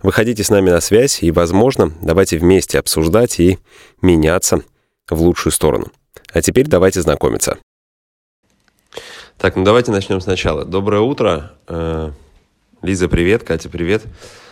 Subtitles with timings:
[0.00, 3.58] Выходите с нами на связь и, возможно, давайте вместе обсуждать и
[4.00, 4.62] меняться
[5.10, 5.86] в лучшую сторону.
[6.32, 7.58] А теперь давайте знакомиться.
[9.38, 10.64] Так, ну давайте начнем сначала.
[10.64, 11.52] Доброе утро.
[11.66, 12.12] Э,
[12.80, 13.42] Лиза, привет.
[13.42, 14.04] Катя, привет.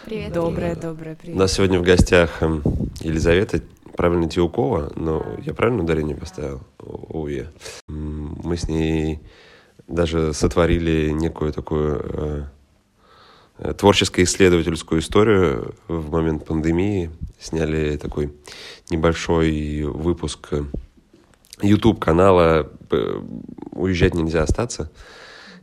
[0.04, 0.32] Привет.
[0.32, 1.36] Доброе, доброе, привет.
[1.36, 2.64] У нас сегодня в гостях эм,
[2.98, 3.60] Елизавета,
[3.96, 6.60] правильно, Тиукова, но я правильно ударение поставил?
[6.78, 7.46] Ой.
[7.86, 9.20] Мы с ней
[9.86, 12.44] даже сотворили некую такую э,
[13.58, 17.10] творческо-исследовательскую историю в момент пандемии.
[17.40, 18.32] Сняли такой
[18.90, 20.50] небольшой выпуск
[21.62, 23.22] YouTube-канала э,
[23.72, 24.90] «Уезжать нельзя остаться».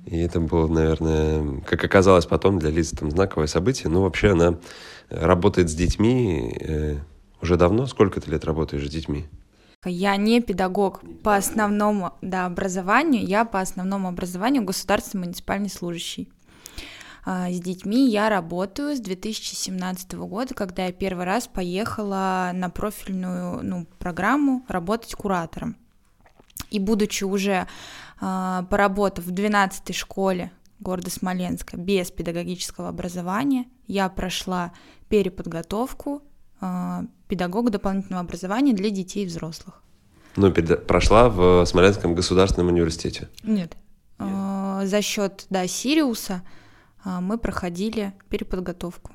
[0.05, 3.89] И это было, наверное, как оказалось потом для Лизы там знаковое событие.
[3.89, 4.57] Ну, вообще она
[5.09, 6.97] работает с детьми э,
[7.41, 7.85] уже давно.
[7.85, 9.25] Сколько ты лет работаешь с детьми?
[9.85, 16.29] Я не педагог по основному да, образованию, я по основному образованию государственный муниципальный служащий.
[17.25, 23.63] А, с детьми я работаю с 2017 года, когда я первый раз поехала на профильную
[23.63, 25.77] ну, программу работать куратором.
[26.69, 27.67] И будучи уже
[28.19, 34.73] э, поработав в 12 школе города Смоленска без педагогического образования, я прошла
[35.07, 36.23] переподготовку
[36.59, 39.81] э, педагога дополнительного образования для детей и взрослых.
[40.35, 43.29] Ну, прошла в Смоленском государственном университете?
[43.43, 43.77] Нет.
[44.19, 44.87] Нет.
[44.87, 46.62] За счет, да, Сириуса а,
[47.03, 49.11] мы проходили переподготовку.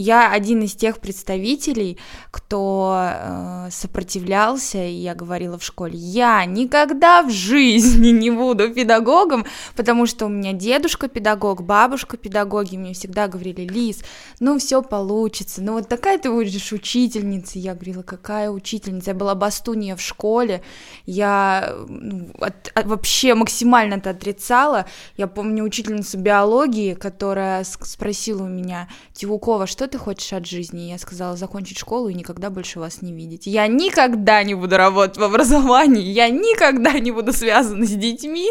[0.00, 1.98] Я один из тех представителей,
[2.30, 9.44] кто э, сопротивлялся, и я говорила в школе, я никогда в жизни не буду педагогом,
[9.74, 14.04] потому что у меня дедушка педагог, бабушка педагоги, мне всегда говорили, Лиз,
[14.38, 17.58] ну все получится, ну вот такая ты будешь учительница.
[17.58, 19.10] Я говорила, какая учительница?
[19.10, 20.62] Я была бастунья в школе,
[21.06, 24.86] я ну, от, от, вообще максимально это отрицала.
[25.16, 30.90] Я помню учительницу биологии, которая спросила у меня, Тивукова, что ты хочешь от жизни?
[30.90, 33.46] я сказала, закончить школу и никогда больше вас не видеть.
[33.46, 38.48] Я никогда не буду работать в образовании, я никогда не буду связана с детьми.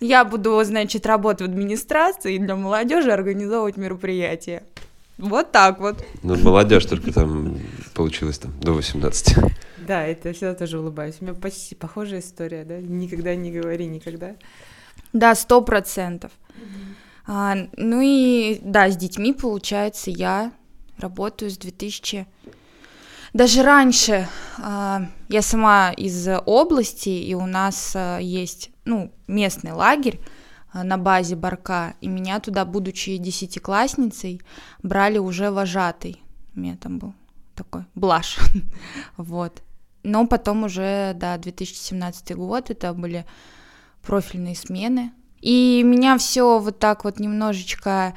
[0.00, 4.62] Я буду, значит, работать в администрации и для молодежи организовывать мероприятия.
[5.18, 6.04] Вот так вот.
[6.22, 7.58] Ну, молодежь только там
[7.94, 9.36] получилось там до 18.
[9.78, 11.16] Да, это всегда тоже улыбаюсь.
[11.20, 12.78] У меня почти похожая история, да?
[12.78, 14.36] Никогда не говори никогда.
[15.12, 16.30] Да, сто процентов.
[17.26, 20.52] А, ну и да, с детьми, получается, я
[20.98, 22.26] работаю с 2000...
[23.34, 24.26] Даже раньше
[24.56, 24.98] э,
[25.28, 30.18] я сама из области, и у нас э, есть ну, местный лагерь
[30.72, 34.40] э, на базе Барка, и меня туда, будучи десятиклассницей,
[34.82, 36.22] брали уже вожатый.
[36.56, 37.14] У меня там был
[37.54, 38.38] такой блаш.
[39.18, 39.62] вот.
[40.02, 43.26] Но потом уже, да, 2017 год, это были
[44.02, 45.12] профильные смены.
[45.40, 48.14] И меня все вот так вот немножечко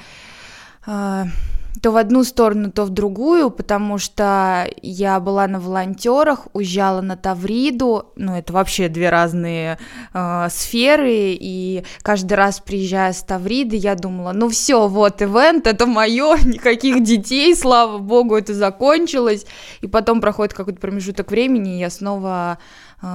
[1.79, 7.15] то в одну сторону, то в другую, потому что я была на волонтерах, уезжала на
[7.15, 9.79] Тавриду, ну это вообще две разные
[10.13, 15.85] э, сферы, и каждый раз приезжая с Тавриды, я думала, ну все, вот ивент, это
[15.85, 19.45] мое, никаких детей, слава богу, это закончилось,
[19.81, 22.57] и потом проходит какой-то промежуток времени, и я снова
[23.01, 23.05] э,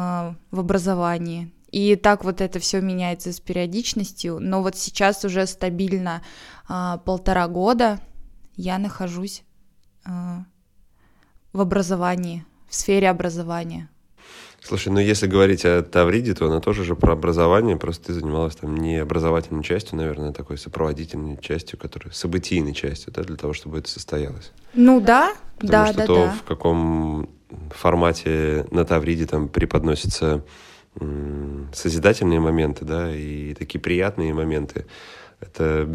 [0.51, 1.53] в образовании.
[1.73, 6.23] И так вот это все меняется с периодичностью, но вот сейчас уже стабильно
[6.71, 8.01] э, полтора года
[8.57, 9.45] я нахожусь
[10.05, 10.11] э,
[11.53, 13.89] в образовании, в сфере образования.
[14.61, 18.57] Слушай, ну если говорить о Тавриде, то она тоже же про образование, просто ты занималась
[18.57, 23.53] там не образовательной частью, наверное, а такой сопроводительной частью, которая событийной частью, да, для того,
[23.53, 24.51] чтобы это состоялось.
[24.75, 26.33] Ну да, Потому да, что да, то, да.
[26.33, 27.29] в каком
[27.71, 30.45] формате на Тавриде там преподносятся
[31.73, 34.87] созидательные моменты, да, и такие приятные моменты,
[35.41, 35.87] это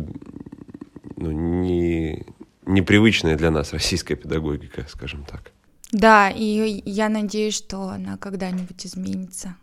[1.17, 2.25] ну, не,
[2.71, 5.51] непривычная для нас российская педагогика, скажем так.
[5.91, 9.55] Да, и я надеюсь, что она когда-нибудь изменится.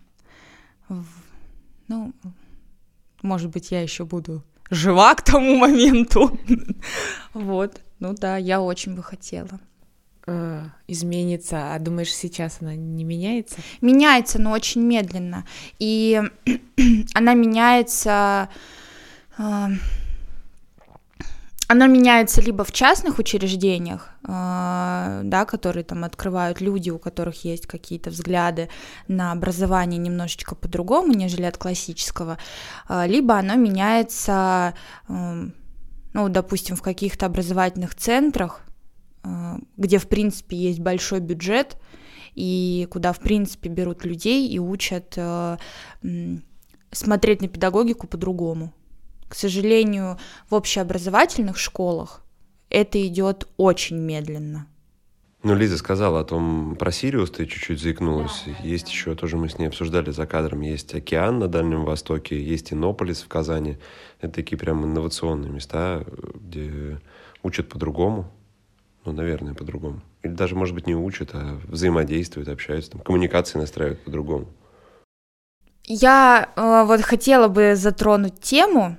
[1.89, 2.13] Ну,
[3.23, 6.39] может быть, я еще буду жива к тому моменту.
[7.35, 7.81] Вот.
[8.01, 9.61] Ну да, я очень бы хотела.
[10.27, 13.57] А, изменится, а думаешь, сейчас она не меняется?
[13.81, 15.47] Меняется, но очень медленно.
[15.79, 16.21] И
[17.15, 18.49] она меняется
[19.37, 19.71] а,
[21.71, 27.67] оно меняется либо в частных учреждениях, э, да, которые там открывают люди, у которых есть
[27.67, 28.71] какие-то взгляды
[29.07, 32.39] на образование немножечко по-другому, нежели от классического,
[32.89, 34.75] э, либо оно меняется,
[35.09, 35.49] э,
[36.15, 38.63] ну, допустим, в каких-то образовательных центрах,
[39.77, 41.77] где, в принципе, есть большой бюджет,
[42.35, 45.19] и куда, в принципе, берут людей и учат
[46.93, 48.73] смотреть на педагогику по-другому.
[49.29, 52.23] К сожалению, в общеобразовательных школах
[52.71, 54.67] это идет очень медленно.
[55.45, 58.43] Ну, Лиза сказала о том, про Сириус ты чуть-чуть заикнулась.
[58.45, 58.91] Да, есть да.
[58.91, 63.23] еще, тоже мы с ней обсуждали за кадром, есть океан на Дальнем Востоке, есть Иннополис
[63.23, 63.79] в Казани.
[64.21, 66.05] Это такие прям инновационные места,
[66.35, 67.01] где
[67.45, 68.33] учат по-другому.
[69.05, 70.03] Ну, наверное, по-другому.
[70.23, 74.49] Или даже, может быть, не учат, а взаимодействуют, общаются, там, коммуникации настраивают по-другому.
[75.85, 78.97] Я э, вот хотела бы затронуть тему,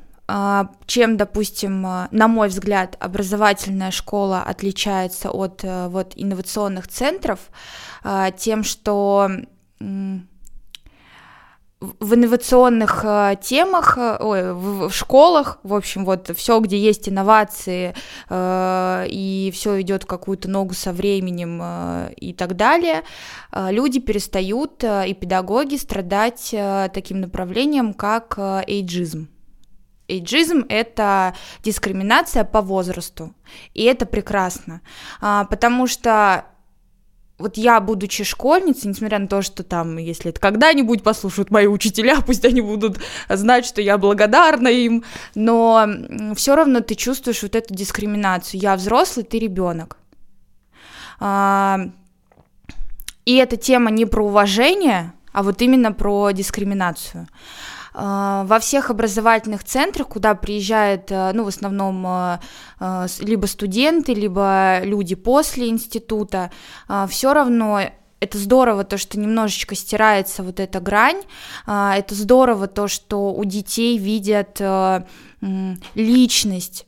[0.85, 7.39] чем, допустим, а, на мой взгляд, образовательная школа отличается от э, вот инновационных центров,
[8.03, 9.29] а, тем, что
[11.79, 13.05] в инновационных
[13.41, 17.95] темах, ой, в, в школах, в общем, вот все, где есть инновации
[18.29, 23.03] и все идет какую-то ногу со временем и так далее,
[23.55, 26.53] люди перестают и педагоги страдать
[26.93, 29.29] таким направлением, как э, эйджизм.
[30.09, 33.33] Эйджизм— это дискриминация по возрасту,
[33.73, 34.81] и это прекрасно,
[35.21, 36.45] а, потому что
[37.39, 42.21] вот я, будучи школьницей, несмотря на то, что там, если это когда-нибудь послушают мои учителя,
[42.25, 45.03] пусть они будут знать, что я благодарна им,
[45.35, 45.87] но
[46.35, 48.61] все равно ты чувствуешь вот эту дискриминацию.
[48.61, 49.97] Я взрослый, ты ребенок.
[51.19, 51.79] А,
[53.25, 57.27] и эта тема не про уважение, а вот именно про дискриминацию.
[58.01, 62.39] А, во всех образовательных центрах, куда приезжают, э, ну, в основном э,
[62.79, 66.49] э, либо студенты, либо люди после института,
[67.09, 67.81] все равно
[68.21, 71.21] это здорово то, что немножечко стирается вот эта грань,
[71.65, 74.61] это здорово то, что у детей видят
[75.95, 76.85] личность,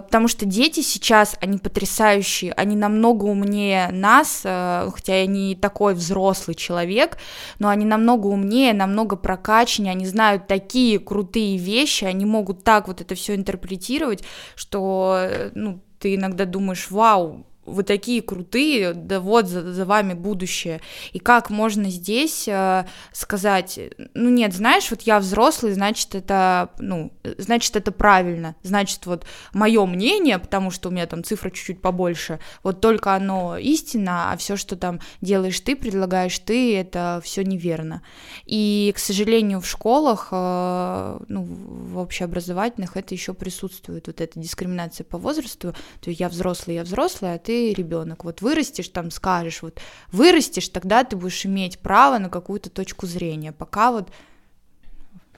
[0.00, 5.94] потому что дети сейчас, они потрясающие, они намного умнее нас, э, хотя я не такой
[5.94, 7.18] взрослый человек,
[7.58, 13.00] но они намного умнее, намного прокачаннее, они знают такие крутые вещи, они могут так вот
[13.00, 19.48] это все интерпретировать, что, э, ну, ты иногда думаешь, вау, вы такие крутые, да вот
[19.48, 20.80] за, за вами будущее.
[21.12, 23.78] И как можно здесь э, сказать,
[24.14, 29.84] ну нет, знаешь, вот я взрослый, значит это, ну, значит это правильно, значит вот мое
[29.86, 34.56] мнение, потому что у меня там цифра чуть-чуть побольше, вот только оно истина, а все,
[34.56, 38.02] что там делаешь ты, предлагаешь ты, это все неверно.
[38.44, 45.04] И, к сожалению, в школах, э, ну, в общеобразовательных это еще присутствует, вот эта дискриминация
[45.04, 48.24] по возрасту, то есть я взрослый, я взрослая, а ты ты ребенок.
[48.24, 49.80] Вот вырастешь, там скажешь, вот
[50.10, 53.52] вырастешь, тогда ты будешь иметь право на какую-то точку зрения.
[53.52, 54.10] Пока вот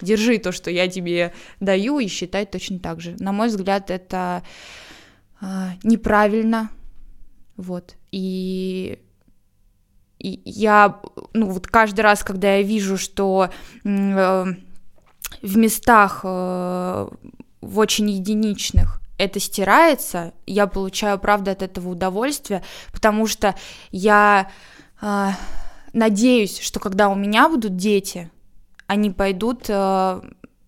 [0.01, 3.17] держи то, что я тебе даю, и считай точно так же.
[3.19, 4.43] На мой взгляд, это
[5.43, 5.47] э,
[5.83, 6.71] неправильно.
[7.57, 7.97] Вот.
[8.13, 8.99] И
[10.19, 10.99] и я,
[11.35, 13.51] ну вот каждый раз, когда я вижу, что
[13.85, 14.45] э,
[15.43, 17.09] в местах э,
[17.61, 23.55] в очень единичных это стирается, я получаю, правда, от этого удовольствие, потому что
[23.91, 24.51] я
[25.01, 25.29] э,
[25.93, 28.31] надеюсь, что когда у меня будут дети,
[28.87, 30.21] они пойдут, э,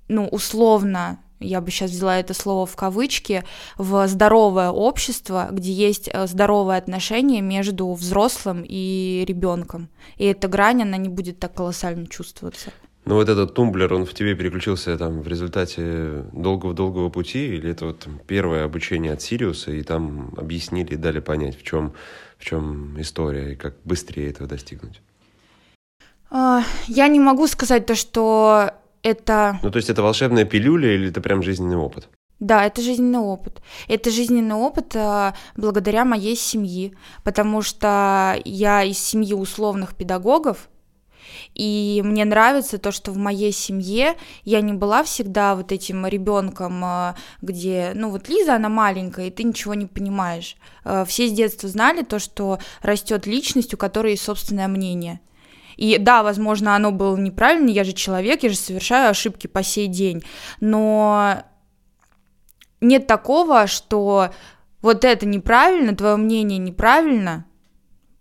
[0.08, 3.44] ну, условно, я бы сейчас взяла это слово в кавычки,
[3.76, 9.88] в здоровое общество, где есть э, здоровое отношение между взрослым и ребенком.
[10.16, 12.72] И эта грань, она не будет так колоссально чувствоваться.
[13.08, 17.86] Но вот этот тумблер, он в тебе переключился там в результате долгого-долгого пути, или это
[17.86, 21.94] вот первое обучение от Сириуса, и там объяснили и дали понять, в чем,
[22.36, 25.00] в чем история, и как быстрее этого достигнуть?
[26.30, 28.72] А, я не могу сказать то, что
[29.02, 29.58] это...
[29.62, 32.10] Ну, то есть это волшебная пилюля или это прям жизненный опыт?
[32.40, 33.62] Да, это жизненный опыт.
[33.88, 40.68] Это жизненный опыт а, благодаря моей семьи, потому что я из семьи условных педагогов,
[41.54, 46.84] и мне нравится то, что в моей семье я не была всегда вот этим ребенком,
[46.84, 50.56] а, где, ну вот Лиза, она маленькая, и ты ничего не понимаешь.
[50.84, 55.20] А, все с детства знали то, что растет личность, у которой есть собственное мнение.
[55.76, 59.86] И да, возможно, оно было неправильно, я же человек, я же совершаю ошибки по сей
[59.86, 60.24] день,
[60.60, 61.44] но
[62.80, 64.30] нет такого, что
[64.82, 67.47] вот это неправильно, твое мнение неправильно, Э,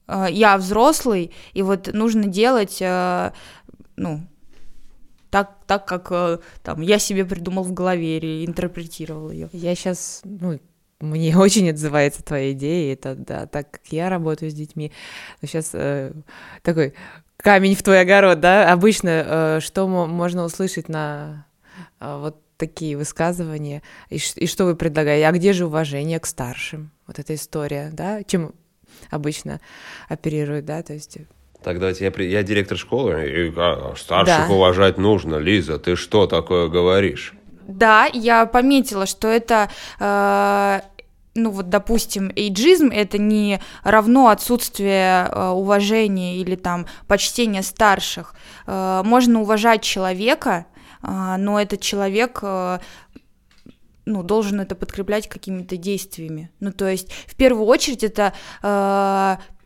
[0.07, 3.31] я взрослый, и вот нужно делать, э,
[3.95, 4.21] ну,
[5.29, 9.49] так, так как э, там я себе придумал в голове или интерпретировал ее.
[9.51, 10.59] Я сейчас, ну,
[10.99, 14.91] мне очень отзывается твоя идея, это да, так как я работаю с детьми.
[15.41, 16.13] Сейчас э,
[16.63, 16.93] такой
[17.37, 18.71] камень в твой огород, да?
[18.71, 21.45] Обычно э, что можно услышать на
[21.99, 25.27] э, вот такие высказывания, и, и что вы предлагаете?
[25.27, 26.91] А где же уважение к старшим?
[27.05, 28.23] Вот эта история, да?
[28.23, 28.53] Чем
[29.09, 29.59] обычно
[30.09, 30.81] оперируют, да?
[30.83, 31.17] То есть
[31.63, 34.53] так, давайте, я, я директор школы, и а, старших да.
[34.53, 35.35] уважать нужно.
[35.35, 37.33] Лиза, ты что такое говоришь?
[37.67, 39.69] Да, я пометила, что это...
[39.99, 40.81] Э
[41.37, 48.33] ну вот, допустим, эйджизм это не равно отсутствие э, уважения или там почтения старших.
[48.65, 50.65] Э, можно уважать человека,
[51.03, 52.79] э, но этот человек э,
[54.07, 56.49] ну, должен это подкреплять какими-то действиями.
[56.59, 58.33] Ну, то есть, в первую очередь, это
[58.63, 58.67] э,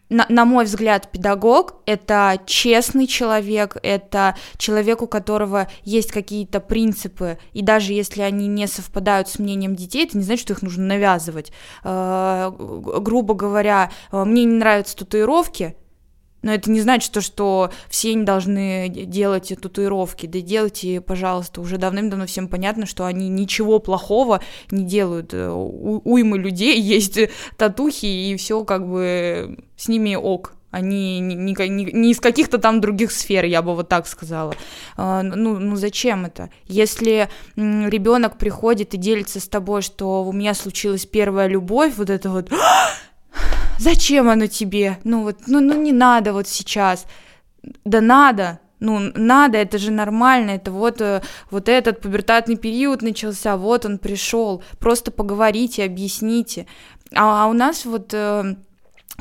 [0.09, 7.37] на, на мой взгляд, педагог— это честный человек, это человек, у которого есть какие-то принципы,
[7.53, 10.85] и даже если они не совпадают с мнением детей, это не значит, что их нужно
[10.85, 11.53] навязывать.
[11.83, 15.75] Э, грубо говоря, мне не нравятся татуировки,
[16.41, 20.25] но это не значит, что, что все не должны делать татуировки.
[20.25, 25.33] Да делайте, пожалуйста, уже давным-давно всем понятно, что они ничего плохого не делают.
[25.33, 27.19] Э, у, уймы людей есть
[27.57, 30.53] татухи, и все как бы с ними ок.
[30.71, 34.55] Они не, не, не, не из каких-то там других сфер, я бы вот так сказала.
[34.95, 36.49] А, ну, ну зачем это?
[36.65, 42.29] Если ребенок приходит и делится с тобой, что у меня случилась первая любовь, вот это
[42.29, 42.49] вот
[43.81, 44.99] зачем оно тебе?
[45.03, 47.07] Ну вот, ну, ну не надо вот сейчас.
[47.85, 51.21] Да надо, ну, надо, это же нормально, это вот, э,
[51.51, 56.65] вот этот пубертатный период начался, вот он пришел, просто поговорите, объясните.
[57.13, 58.55] А, а у нас вот э,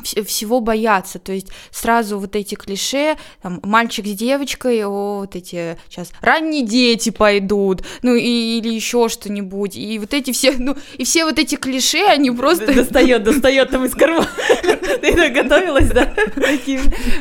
[0.03, 5.77] всего боятся, то есть сразу вот эти клише, там, мальчик с девочкой, о, вот эти
[5.89, 11.03] сейчас ранние дети пойдут, ну и, или еще что-нибудь, и вот эти все, ну и
[11.03, 12.73] все вот эти клише, они просто...
[12.73, 14.29] Достает, достает там из кармана.
[15.01, 16.13] Ты готовилась, да?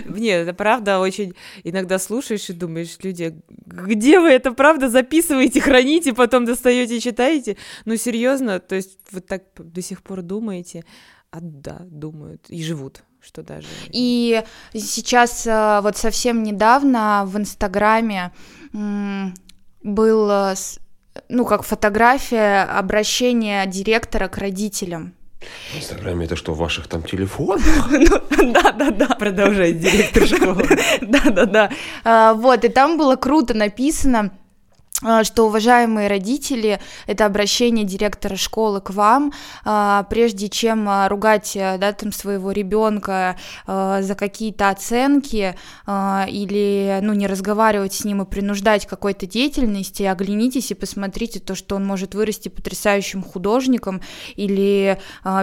[0.09, 1.35] Нет, это правда очень...
[1.65, 7.57] Иногда слушаешь и думаешь, люди, где вы это правда записываете, храните, потом достаете, читаете?
[7.85, 10.85] Ну серьезно, то есть вот так до сих пор думаете?
[11.31, 13.69] А да, думают и живут что даже...
[13.91, 18.33] И сейчас э, вот совсем недавно в Инстаграме
[18.73, 20.55] был, э,
[21.29, 25.13] ну, как фотография обращения директора к родителям.
[25.73, 27.63] В Инстаграме это что, в ваших там телефонах?
[27.91, 29.07] Ну, да, да, да.
[29.09, 30.67] Продолжает директор школы.
[31.03, 31.71] Да, да, да.
[32.05, 34.33] А, вот, и там было круто написано,
[35.23, 39.33] что, уважаемые родители, это обращение директора школы к вам,
[39.65, 45.55] а, прежде чем а, ругать да, там, своего ребенка за какие-то оценки
[45.87, 51.77] или ну, не разговаривать с ним и принуждать какой-то деятельности, оглянитесь и посмотрите то, что
[51.77, 54.01] он может вырасти потрясающим художником
[54.37, 54.99] или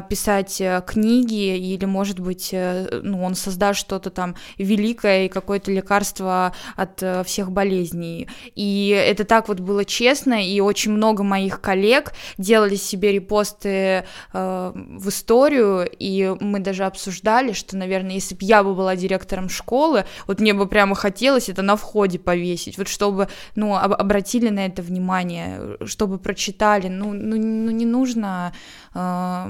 [0.09, 5.71] писать э, книги, или, может быть, э, ну, он создаст что-то там великое и какое-то
[5.71, 8.27] лекарство от э, всех болезней.
[8.55, 14.71] И это так вот было честно, и очень много моих коллег делали себе репосты э,
[14.73, 20.05] в историю, и мы даже обсуждали, что, наверное, если бы я бы была директором школы,
[20.27, 24.65] вот мне бы прямо хотелось это на входе повесить, вот чтобы, ну, об- обратили на
[24.65, 28.53] это внимание, чтобы прочитали, ну, ну, ну не нужно...
[28.93, 29.45] Э,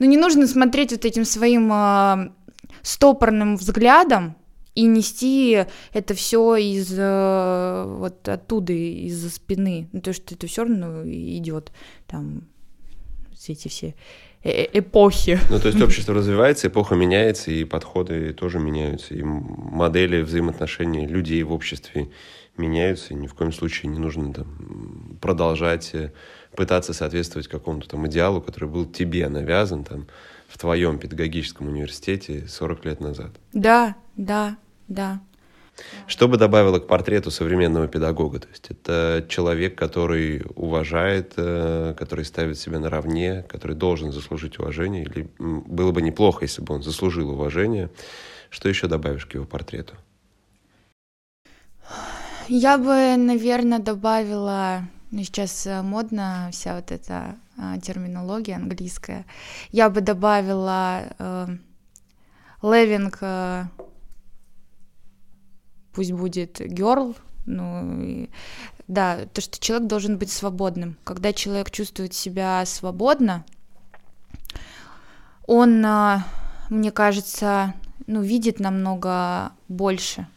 [0.00, 2.30] ну, не нужно смотреть вот этим своим э,
[2.82, 4.36] стопорным взглядом
[4.78, 9.88] и нести это все из э, вот оттуда, из-за спины.
[9.92, 11.72] Ну, то, что это все равно идет
[12.06, 12.42] там
[13.34, 13.96] все эти все
[14.44, 15.40] э, э, эпохи.
[15.50, 21.42] Ну, то есть общество развивается, эпоха меняется, и подходы тоже меняются, и модели взаимоотношений людей
[21.42, 22.10] в обществе
[22.56, 25.92] меняются, и ни в коем случае не нужно там, продолжать
[26.54, 30.06] пытаться соответствовать какому-то там идеалу, который был тебе навязан там
[30.46, 33.32] в твоем педагогическом университете 40 лет назад.
[33.52, 34.56] Да, да,
[34.88, 35.20] да.
[36.06, 38.40] Что бы добавило к портрету современного педагога?
[38.40, 45.04] То есть это человек, который уважает, э, который ставит себя наравне, который должен заслужить уважение,
[45.04, 47.90] или было бы неплохо, если бы он заслужил уважение.
[48.50, 49.94] Что еще добавишь к его портрету?
[52.48, 59.26] Я бы, наверное, добавила, ну сейчас э, модно вся вот эта а, терминология английская,
[59.70, 61.46] я бы добавила э,
[62.62, 63.64] living э,
[65.98, 68.30] пусть будет girl, ну, и,
[68.86, 70.96] да, то, что человек должен быть свободным.
[71.02, 73.44] Когда человек чувствует себя свободно,
[75.44, 76.24] он, а,
[76.70, 77.74] мне кажется,
[78.06, 80.28] ну, видит намного больше.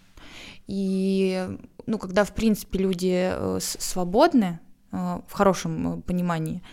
[0.66, 1.48] И,
[1.86, 4.60] ну, когда, в принципе, люди э, свободны,
[4.92, 6.64] э, в хорошем понимании,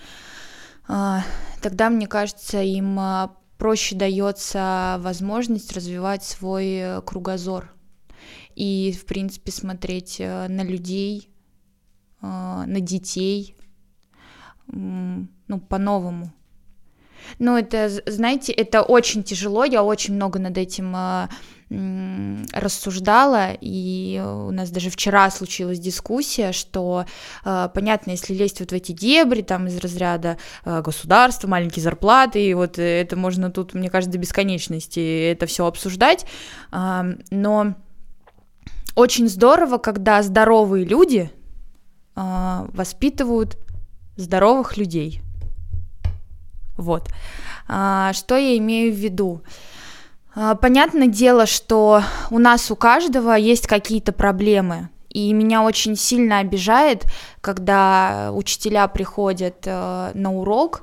[0.87, 1.25] а,
[1.61, 7.75] тогда, мне кажется, им а, проще дается возможность развивать свой э, кругозор
[8.59, 11.31] и, в принципе, смотреть э, на людей,
[12.21, 13.55] а, на детей,
[14.67, 16.33] ну, по-новому.
[17.39, 20.95] Ну, это, знаете, это очень тяжело, я очень много над этим
[22.53, 27.05] рассуждала, и у нас даже вчера случилась дискуссия, что
[27.45, 32.43] э, понятно, если лезть вот в эти дебри, там из разряда э, государства, маленькие зарплаты,
[32.43, 36.25] и вот это можно тут, мне кажется, до бесконечности это все обсуждать,
[36.73, 37.75] э, но
[38.99, 41.31] очень здорово, когда здоровые люди
[42.17, 43.57] э, воспитывают
[44.17, 45.23] здоровых людей.
[46.77, 47.09] Вот.
[47.69, 49.43] А, что я имею в виду?
[50.35, 56.41] А, понятное дело, что у нас у каждого есть какие-то проблемы, и меня очень сильно
[56.41, 57.05] обижает,
[57.41, 60.83] когда учителя приходят э, на урок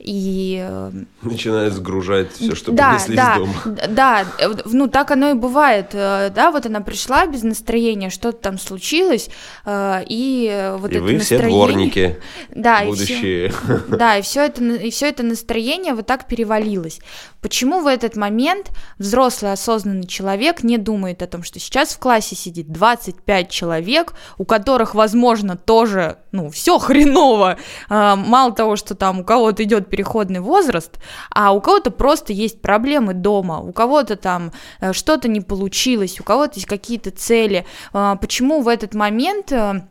[0.00, 0.58] и...
[0.66, 0.90] Э,
[1.22, 3.76] Начинает сгружать все, что да, принесли да, из дома.
[3.88, 4.24] Да,
[4.64, 9.28] ну так оно и бывает, э, да, вот она пришла без настроения, что-то там случилось,
[9.66, 11.22] э, и вот и это вы настроение...
[11.22, 13.46] все дворники да, будущие.
[13.46, 17.00] И все, да, и все, это, и все это настроение вот так перевалилось.
[17.42, 22.36] Почему в этот момент взрослый осознанный человек не думает о том, что сейчас в классе
[22.36, 29.24] сидит 25 человек, у которых, возможно, тоже, ну, все хреново, мало того, что там у
[29.24, 30.98] кого-то идет переходный возраст,
[31.30, 36.24] а у кого-то просто есть проблемы дома, у кого-то там э, что-то не получилось, у
[36.24, 37.66] кого-то есть какие-то цели.
[37.92, 39.82] А, почему в этот момент э,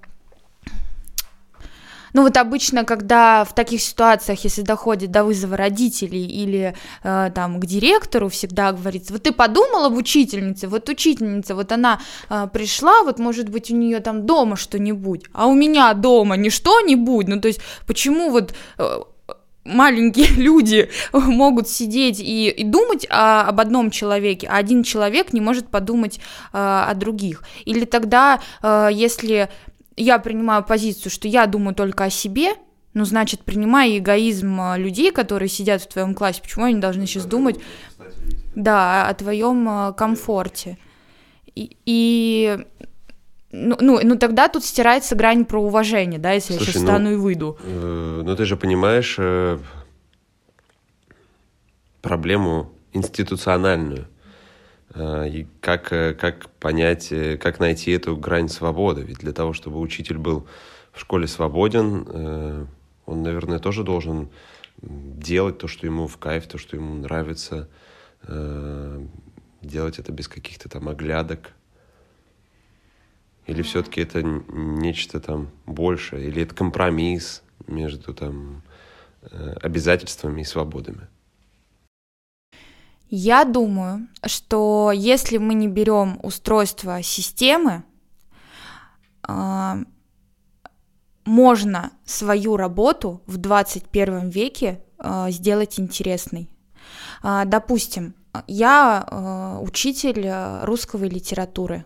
[2.14, 7.60] ну вот обычно, когда в таких ситуациях, если доходит до вызова родителей или э, там
[7.60, 13.04] к директору, всегда говорится, вот ты подумала об учительнице, вот учительница, вот она э, пришла,
[13.04, 17.40] вот может быть у нее там дома что-нибудь, а у меня дома не что-нибудь, ну
[17.40, 19.00] то есть почему вот э,
[19.70, 25.42] маленькие люди могут сидеть и, и думать о, об одном человеке, а один человек не
[25.42, 26.20] может подумать
[26.52, 27.44] а, о других.
[27.66, 29.50] Или тогда, а, если
[29.96, 32.54] я принимаю позицию, что я думаю только о себе,
[32.94, 37.26] ну, значит, принимая эгоизм а, людей, которые сидят в твоем классе, почему они должны сейчас
[37.26, 37.58] думать,
[38.56, 40.78] да, о твоем а, комфорте.
[41.56, 42.58] И, и
[43.52, 46.88] ну, ну, ну тогда тут стирается грань про уважение, да, если Слушай, я сейчас ну,
[46.88, 47.58] стану и выйду.
[47.64, 49.58] Э, ну ты же понимаешь э,
[52.02, 54.08] проблему институциональную.
[54.94, 59.02] Э, и как, э, как понять, э, как найти эту грань свободы.
[59.02, 60.48] Ведь для того, чтобы учитель был
[60.92, 62.66] в школе свободен, э,
[63.06, 64.30] он, наверное, тоже должен
[64.82, 67.68] делать то, что ему в кайф, то, что ему нравится,
[68.24, 69.02] э,
[69.62, 71.54] делать это без каких-то там оглядок
[73.50, 76.28] или все-таки это нечто там большее?
[76.28, 78.62] Или это компромисс между там
[79.24, 81.08] э, обязательствами и свободами?
[83.10, 87.84] Я думаю, что если мы не берем устройство системы,
[89.24, 89.80] а,
[91.26, 96.52] можно свою работу в 21 веке а, сделать интересной.
[97.24, 98.14] А, допустим,
[98.46, 100.30] я учитель
[100.64, 101.84] русского литературы.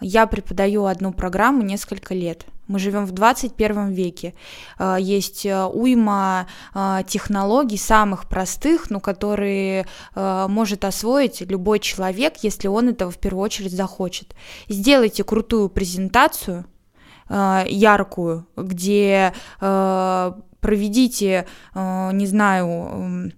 [0.00, 2.46] Я преподаю одну программу несколько лет.
[2.66, 4.34] Мы живем в 21 веке.
[4.78, 12.36] А, есть э, уйма а, технологий, самых простых, но которые а, может освоить любой человек,
[12.42, 14.34] если он этого в первую очередь захочет.
[14.68, 16.66] Сделайте крутую презентацию,
[17.28, 23.32] яркую, где проведите, не знаю,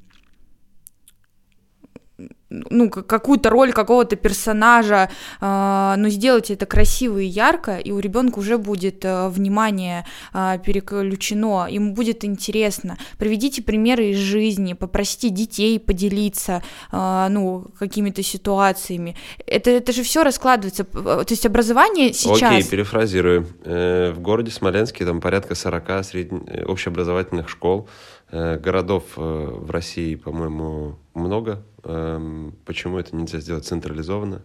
[2.49, 8.39] ну, какую-то роль какого-то персонажа, э, но сделайте это красиво и ярко, и у ребенка
[8.39, 12.99] уже будет э, внимание э, переключено, ему будет интересно.
[13.19, 19.17] Приведите примеры из жизни, попросите детей поделиться, э, ну, какими-то ситуациями.
[19.47, 20.85] Это, это же все раскладывается.
[20.85, 22.53] То есть образование сейчас...
[22.53, 23.47] Окей, перефразирую.
[23.65, 26.65] Э, в городе Смоленске там порядка 40 средне...
[26.67, 34.43] общеобразовательных школ, э, городов э, в России, по-моему, много, Эм, почему это нельзя сделать централизованно?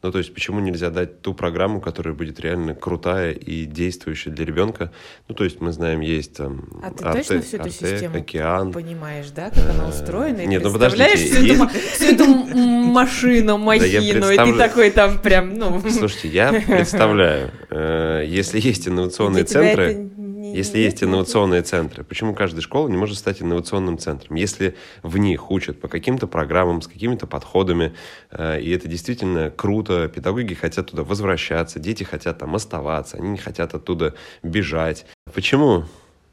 [0.00, 4.44] Ну, то есть, почему нельзя дать ту программу, которая будет реально крутая и действующая для
[4.44, 4.92] ребенка?
[5.26, 6.68] Ну, то есть, мы знаем, есть там...
[6.84, 8.72] А ты Арте, точно всю эту Арте, систему океан.
[8.72, 10.46] понимаешь, да, как она э, устроена?
[10.46, 11.16] Нет, ну подождите.
[11.16, 15.82] Всю, эту, всю эту машину, махину, и ты такой там прям, ну...
[15.90, 20.12] Слушайте, я представляю, э, если есть инновационные центры
[20.54, 24.36] если есть инновационные центры, почему каждая школа не может стать инновационным центром?
[24.36, 27.94] Если в них учат по каким-то программам, с какими-то подходами,
[28.30, 33.38] э, и это действительно круто, педагоги хотят туда возвращаться, дети хотят там оставаться, они не
[33.38, 35.06] хотят оттуда бежать.
[35.32, 35.84] Почему?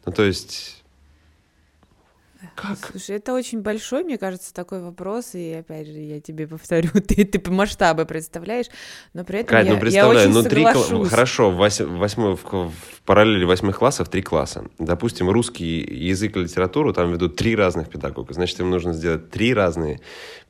[0.06, 0.75] Ну, то есть
[2.56, 2.78] Как?
[2.92, 7.26] Слушай, это очень большой, мне кажется, такой вопрос, и опять же, я тебе повторю, ты,
[7.26, 8.68] ты по масштабы представляешь,
[9.14, 11.86] но при этом Кать, я, ну представляю, я очень ну три кла- хорошо, в, вось-
[11.86, 12.72] восьмой, в, в
[13.06, 14.66] параллели восьмых классов три класса.
[14.80, 18.34] Допустим, русский язык и литературу там ведут три разных педагога.
[18.34, 20.00] Значит, им нужно сделать три разные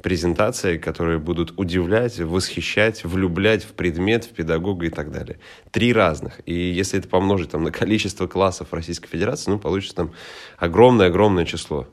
[0.02, 5.40] презентации, которые будут удивлять, восхищать, влюблять в предмет, в педагога и так далее.
[5.72, 6.42] Три разных.
[6.46, 10.12] И если это помножить там, на количество классов Российской Федерации, ну, получится там
[10.58, 11.88] огромное-огромное число.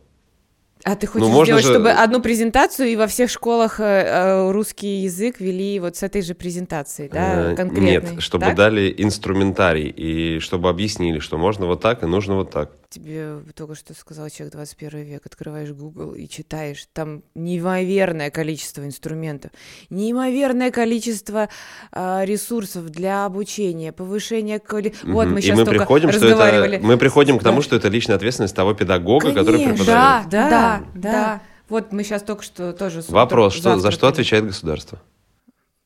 [0.84, 3.84] А ты хочешь Ну, можно сделать, же- чтобы одну презентацию и во всех школах э,
[3.84, 8.14] э, русский язык вели вот с этой же презентацией, да, Э, конкретной?
[8.14, 8.56] Нет, чтобы так?
[8.56, 12.72] дали инструментарий и чтобы объяснили, что можно вот так и нужно вот так.
[12.92, 19.50] Тебе только что сказал человек 21 век, открываешь Google и читаешь, там неимоверное количество инструментов,
[19.88, 21.48] неимоверное количество
[21.90, 24.92] а, ресурсов для обучения, повышения квали...
[25.04, 25.32] Вот Мгм.
[25.34, 26.76] мы и сейчас мы только приходим, что разговаривали.
[26.76, 27.62] это, мы приходим к тому, Да.
[27.62, 29.84] что это личная ответственность того педагога, который Конечно.
[29.84, 30.28] преподает.
[30.28, 31.12] Да, Да, да, да.
[31.12, 31.42] да.
[31.70, 33.02] Вот мы сейчас только что тоже...
[33.08, 35.00] Вопрос, что, за что отвечает государство?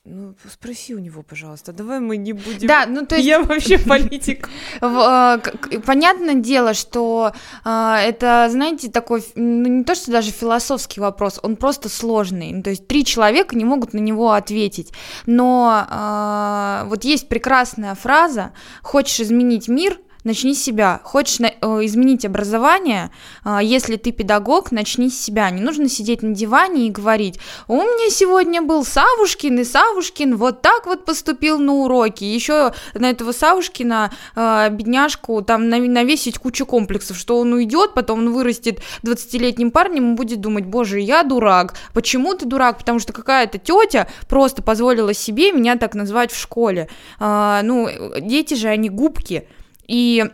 [0.08, 1.72] Ну, спроси у него, пожалуйста.
[1.72, 2.68] Давай мы не будем...
[2.68, 4.48] Да, ну то есть Я вообще политик.
[4.80, 5.38] Э,
[5.84, 7.32] понятное дело, что
[7.64, 12.52] э, это, знаете, такой, ну не то, что даже философский вопрос, он просто сложный.
[12.52, 14.92] Ну, то есть три человека не могут на него ответить.
[15.26, 21.00] Но э, вот есть прекрасная фраза: хочешь изменить мир, начни с себя.
[21.04, 23.10] Хочешь на- э, изменить образование,
[23.44, 25.48] э, если ты педагог, начни с себя.
[25.50, 30.60] Не нужно сидеть на диване и говорить, у меня сегодня был Савушкин, и Савушкин вот
[30.62, 32.24] так вот поступил на уроки.
[32.24, 38.18] Еще на этого Савушкина э, бедняжку там нав- навесить кучу комплексов, что он уйдет, потом
[38.18, 41.74] он вырастет 20-летним парнем и будет думать, боже, я дурак.
[41.94, 42.78] Почему ты дурак?
[42.78, 46.88] Потому что какая-то тетя просто позволила себе меня так назвать в школе.
[47.20, 47.88] А, ну,
[48.20, 49.48] дети же, они губки.
[49.86, 50.24] И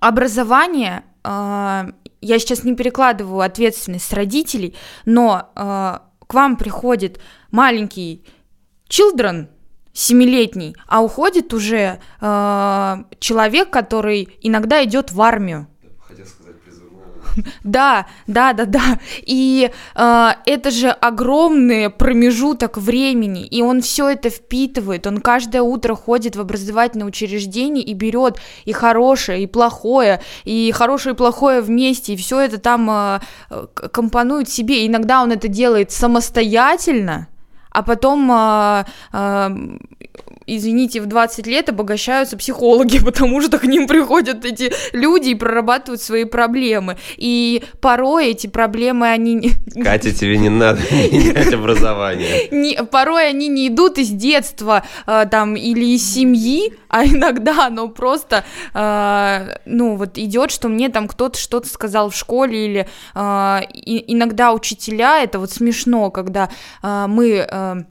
[0.00, 1.88] образование, а,
[2.20, 8.24] я сейчас не перекладываю ответственность с родителей, но а, к вам приходит маленький
[8.88, 9.48] children,
[9.92, 15.68] семилетний, а уходит уже а, человек, который иногда идет в армию.
[17.64, 18.98] Да, да, да, да.
[19.22, 25.06] И э, это же огромный промежуток времени, и он все это впитывает.
[25.06, 31.14] Он каждое утро ходит в образовательное учреждение и берет и хорошее, и плохое, и хорошее
[31.14, 33.20] и плохое вместе, и все это там э,
[33.92, 34.86] компонует себе.
[34.86, 37.28] Иногда он это делает самостоятельно,
[37.74, 39.50] а потом, э, э,
[40.46, 46.00] извините, в 20 лет обогащаются психологи, потому что к ним приходят эти люди и прорабатывают
[46.02, 46.96] свои проблемы.
[47.16, 49.52] И порой эти проблемы, они...
[49.82, 52.48] Катя, тебе не надо менять образование.
[52.50, 57.88] не, порой они не идут из детства э, там или из семьи, а иногда оно
[57.88, 63.60] просто, э, ну вот идет, что мне там кто-то что-то сказал в школе или э,
[63.72, 66.50] и- иногда учителя, это вот смешно, когда
[66.82, 67.84] э, мы э,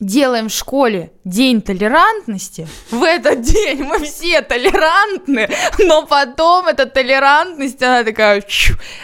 [0.00, 7.82] делаем в школе день толерантности, в этот день мы все толерантны, но потом эта толерантность,
[7.82, 8.44] она такая,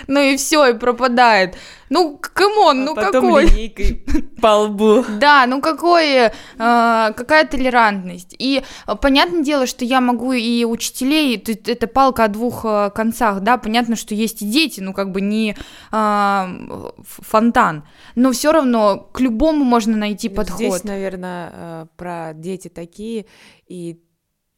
[0.06, 1.56] ну и все, и пропадает.
[1.90, 3.46] Ну, come on, ну А потом какой?
[3.46, 4.04] линейкой
[4.42, 5.04] по лбу.
[5.20, 8.34] Да, ну какой, э, какая толерантность.
[8.38, 13.40] И э, понятное дело, что я могу и учителей, это палка о двух э, концах,
[13.40, 15.56] да, понятно, что есть и дети, ну как бы не
[15.90, 20.58] ф- фонтан, но все равно к любому можно найти подход.
[20.58, 23.26] Здесь, наверное, про дети такие,
[23.66, 24.00] и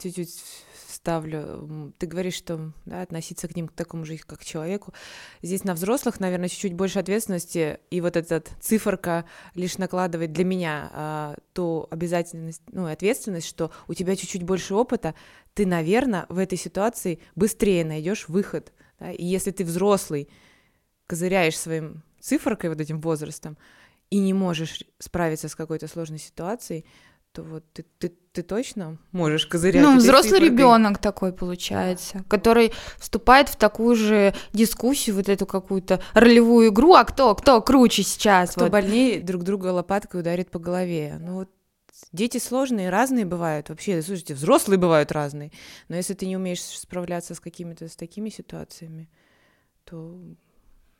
[0.02, 0.34] чуть-чуть
[1.00, 1.38] вставлю.
[1.38, 4.92] М, Ты говоришь, что да, относиться к ним к такому же, как к человеку.
[5.40, 10.90] Здесь на взрослых, наверное, чуть-чуть больше ответственности, и вот эта циферка лишь накладывает для меня
[10.92, 15.14] а, ту обязательность, ну, ответственность, что у тебя чуть-чуть больше опыта,
[15.54, 18.72] ты, наверное, в этой ситуации быстрее найдешь выход.
[18.98, 19.10] да.
[19.10, 20.28] И если ты взрослый,
[21.06, 23.56] козыряешь своим циферкой, вот этим возрастом,
[24.10, 26.84] и не можешь справиться с какой-то сложной ситуацией,
[27.32, 29.82] то вот ты, ты, ты точно можешь козырять.
[29.82, 36.68] Ну, взрослый ребенок такой получается, который вступает в такую же дискуссию, вот эту какую-то ролевую
[36.68, 38.52] игру, а кто, кто круче сейчас?
[38.52, 38.72] Кто вот.
[38.72, 41.16] больнее друг друга лопаткой ударит по голове.
[41.20, 41.50] Ну вот
[42.12, 43.68] дети сложные, разные бывают.
[43.68, 45.50] Вообще, слушайте, взрослые бывают разные.
[45.88, 49.08] Но если ты не умеешь справляться с какими-то с такими ситуациями,
[49.84, 50.16] то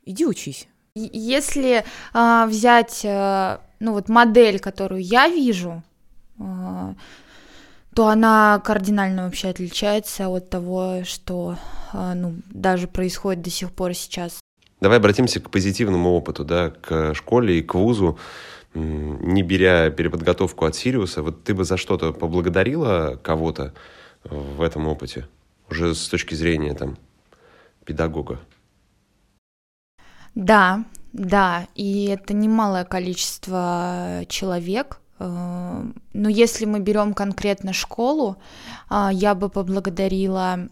[0.03, 0.67] иди учись.
[0.95, 5.81] Если а, взять, а, ну вот модель, которую я вижу,
[7.93, 11.57] то она кардинально вообще отличается от того, что,
[11.91, 14.39] а, ну, даже происходит до сих пор сейчас.
[14.79, 18.17] Давай обратимся к позитивному опыту, да, к школе и к вузу,
[18.73, 21.21] не беря переподготовку от Сириуса.
[21.21, 23.73] Вот ты бы за что-то поблагодарила кого-то
[24.23, 25.27] в этом опыте,
[25.69, 26.97] уже с точки зрения там
[27.85, 28.39] педагога?
[30.33, 35.01] Да, да, и это немалое количество человек.
[35.21, 38.37] Э, но если мы берем конкретно школу,
[38.89, 40.67] э, я бы поблагодарила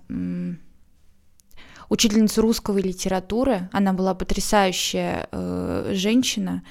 [1.89, 3.69] учительницу русского литературы.
[3.71, 6.61] Она была потрясающая э, женщина.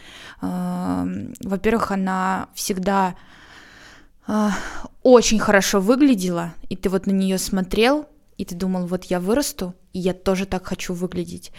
[0.40, 3.16] Во-первых, она всегда
[5.02, 9.74] очень хорошо выглядела, и ты вот на нее смотрел, и ты думал, вот я вырасту,
[9.94, 11.50] и я тоже так хочу выглядеть.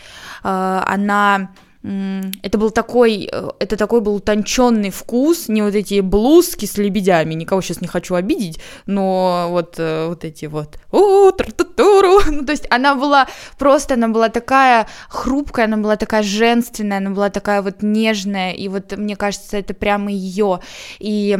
[0.43, 1.49] Она
[1.81, 7.35] это был такой, э, это такой был утонченный вкус, не вот эти блузки с лебедями,
[7.35, 12.95] никого сейчас не хочу обидеть, но вот, э, вот эти вот, ну, то есть она
[12.95, 18.51] была просто, она была такая хрупкая, она была такая женственная, она была такая вот нежная,
[18.51, 20.59] и вот мне кажется, это прямо ее,
[20.99, 21.37] и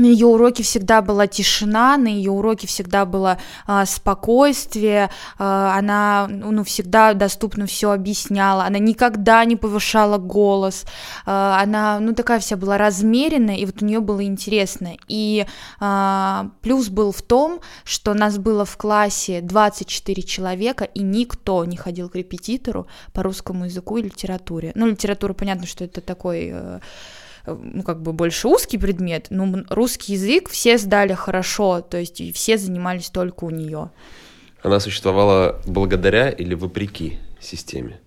[0.00, 6.26] на ее уроке всегда была тишина, на ее уроке всегда было а, спокойствие, а, она
[6.28, 10.86] ну, всегда доступно все объясняла, она никогда не повышала голос,
[11.26, 14.96] а, она ну такая вся была размеренная, и вот у нее было интересно.
[15.06, 15.46] И
[15.78, 21.76] а, плюс был в том, что нас было в классе 24 человека, и никто не
[21.76, 24.72] ходил к репетитору по русскому языку и литературе.
[24.74, 26.50] Ну, литература, понятно, что это такой...
[26.52, 26.80] Э, Э,
[27.46, 32.58] ну, как бы больше узкий предмет, но русский язык все сдали хорошо, то есть все
[32.58, 33.90] занимались только у нее.
[34.62, 38.00] Она существовала благодаря или вопреки системе?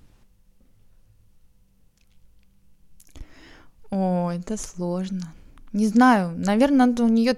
[3.90, 5.34] О, это сложно.
[5.72, 7.36] Не знаю, наверное, надо у нее,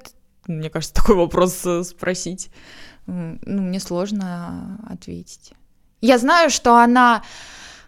[0.48, 2.50] мне кажется, такой вопрос э, спросить.
[3.08, 5.54] Ну, мне сложно ответить.
[6.02, 7.24] Я знаю, что она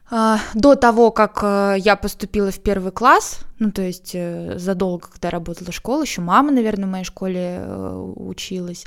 [0.09, 5.29] до того, как э, я поступила в первый класс, ну, то есть э, задолго, когда
[5.29, 8.85] работала в школе, еще мама, наверное, в моей школе э, училась,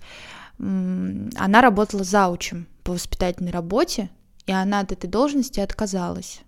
[0.58, 4.10] она работала заучем по воспитательной работе,
[4.46, 6.40] и она от этой должности отказалась.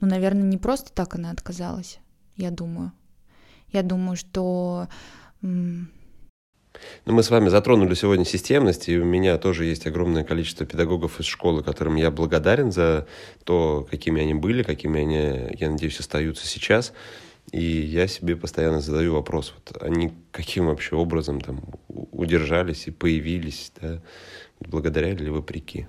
[0.00, 1.98] Ну, наверное, не просто так она отказалась,
[2.36, 2.92] я думаю.
[3.70, 4.88] Я думаю, что
[7.04, 11.20] ну, мы с вами затронули сегодня системность, и у меня тоже есть огромное количество педагогов
[11.20, 13.06] из школы, которым я благодарен за
[13.44, 16.92] то, какими они были, какими они, я надеюсь, остаются сейчас.
[17.50, 23.72] И я себе постоянно задаю вопрос, вот они каким вообще образом там удержались и появились,
[23.80, 24.02] да,
[24.60, 25.86] благодаря или вопреки.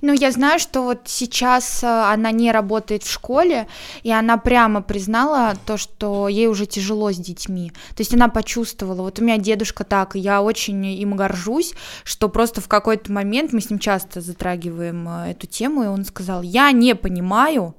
[0.00, 3.66] Ну, я знаю, что вот сейчас э, она не работает в школе,
[4.02, 7.72] и она прямо признала то, что ей уже тяжело с детьми.
[7.96, 12.28] То есть она почувствовала, вот у меня дедушка так, и я очень им горжусь, что
[12.28, 16.42] просто в какой-то момент, мы с ним часто затрагиваем э, эту тему, и он сказал,
[16.42, 17.74] я не понимаю,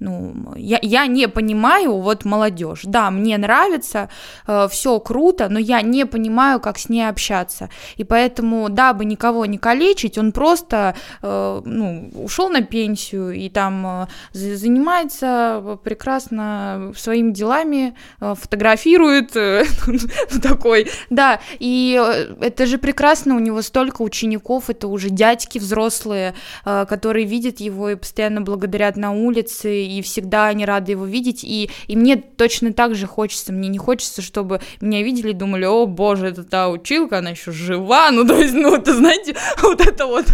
[0.00, 4.08] ну, я, я не понимаю, вот молодежь, да, мне нравится,
[4.46, 7.68] э, все круто, но я не понимаю, как с ней общаться.
[7.96, 13.86] И поэтому, дабы никого не калечить, он просто, э, ну, ушел на пенсию и там
[13.86, 19.64] э, занимается прекрасно своими делами, э, фотографирует э,
[20.42, 26.34] такой, да, и э, это же прекрасно, у него столько учеников, это уже дядьки взрослые,
[26.64, 31.44] э, которые видят его и постоянно благодарят на улице, и всегда они рады его видеть,
[31.44, 35.64] и, и мне точно так же хочется, мне не хочется, чтобы меня видели и думали,
[35.64, 39.80] о боже, это та училка, она еще жива, ну, то есть, ну, это, знаете, вот
[39.80, 40.26] это вот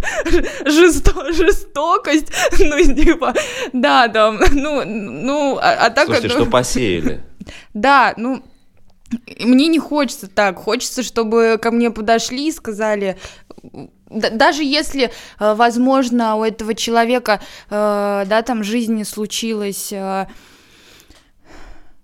[0.64, 3.34] жесто жестокость, ну, типа,
[3.72, 6.06] да, там, ну, ну, а, а так...
[6.06, 6.36] Слушайте, это...
[6.36, 7.22] что посеяли.
[7.74, 8.42] Да, ну,
[9.38, 13.16] мне не хочется так, хочется, чтобы ко мне подошли и сказали,
[14.10, 17.40] даже если, э, возможно, у этого человека,
[17.70, 20.26] э, да, там жизни случилось э,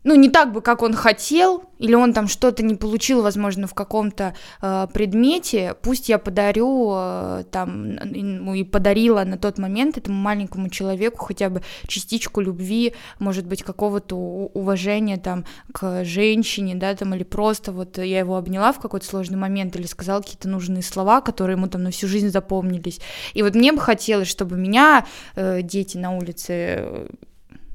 [0.05, 3.75] ну, не так бы, как он хотел, или он там что-то не получил, возможно, в
[3.75, 10.17] каком-то э, предмете, пусть я подарю э, там, ну, и подарила на тот момент этому
[10.17, 17.15] маленькому человеку хотя бы частичку любви, может быть, какого-то уважения там к женщине, да, там,
[17.15, 21.21] или просто вот я его обняла в какой-то сложный момент, или сказала какие-то нужные слова,
[21.21, 23.01] которые ему там на всю жизнь запомнились.
[23.35, 27.09] И вот мне бы хотелось, чтобы меня э, дети на улице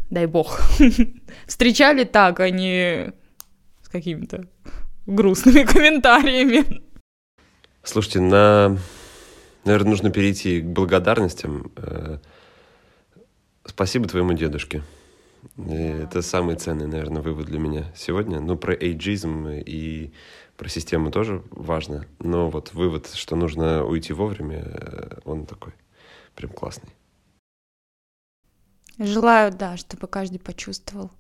[0.09, 0.61] дай бог,
[1.47, 3.13] встречали так, а не
[3.81, 4.47] с какими-то
[5.05, 6.81] грустными комментариями.
[7.83, 8.77] Слушайте, на...
[9.63, 11.71] наверное, нужно перейти к благодарностям.
[11.77, 12.17] Э,
[13.65, 14.83] спасибо твоему дедушке.
[15.55, 15.73] Да.
[15.73, 18.39] Это самый ценный, наверное, вывод для меня сегодня.
[18.39, 20.11] Ну, про эйджизм и
[20.57, 22.05] про систему тоже важно.
[22.19, 25.73] Но вот вывод, что нужно уйти вовремя, э, он такой
[26.35, 26.89] прям классный.
[28.99, 31.11] Желаю, да, чтобы каждый почувствовал,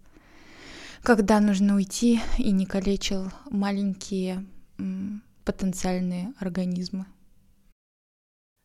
[1.03, 4.45] когда нужно уйти и не калечил маленькие
[5.45, 7.05] потенциальные организмы.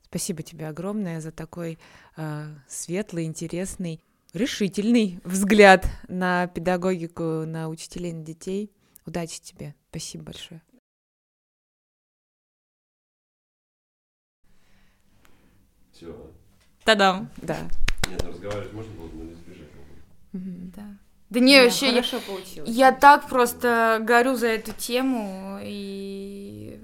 [0.05, 1.79] Спасибо тебе огромное за такой
[2.17, 4.01] э, светлый, интересный,
[4.35, 8.71] решительный взгляд на педагогику, на учителей, на детей.
[9.07, 9.75] Удачи тебе.
[9.91, 10.63] Спасибо большое.
[15.93, 16.31] Все.
[16.85, 17.31] Та-дам.
[17.37, 17.69] Да.
[18.09, 19.69] Нет, ну разговаривать можно было, но не сбежать.
[20.33, 20.83] Да.
[21.31, 22.69] Да не, вообще, я, хорошо получилось.
[22.69, 26.79] я так просто горю за эту тему, и